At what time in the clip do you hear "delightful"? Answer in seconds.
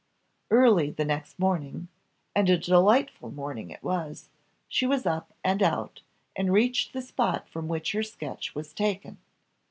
2.57-3.29